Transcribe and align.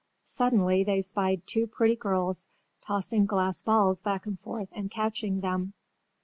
Suddenly 0.25 0.83
they 0.83 1.03
spied 1.03 1.43
two 1.45 1.67
pretty 1.67 1.95
girls 1.95 2.47
tossing 2.81 3.27
glass 3.27 3.61
balls 3.61 4.01
back 4.01 4.25
and 4.25 4.39
forth 4.39 4.69
and 4.71 4.89
catching 4.89 5.41
them. 5.41 5.73